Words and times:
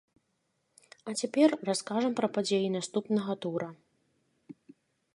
А 1.11 1.15
цяпер 1.19 1.49
раскажам 1.69 2.13
пра 2.21 2.27
падзеі 2.39 2.73
наступнага 2.79 3.33
тура. 3.47 3.69